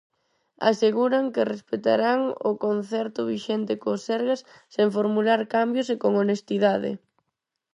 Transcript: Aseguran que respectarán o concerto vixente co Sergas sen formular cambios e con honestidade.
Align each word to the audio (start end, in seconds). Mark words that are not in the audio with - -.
Aseguran 0.69 1.25
que 1.33 1.43
respectarán 1.53 2.21
o 2.49 2.51
concerto 2.65 3.19
vixente 3.31 3.73
co 3.81 3.91
Sergas 4.05 4.41
sen 4.73 4.87
formular 4.97 5.41
cambios 5.55 5.87
e 5.93 5.95
con 6.03 6.11
honestidade. 6.23 6.91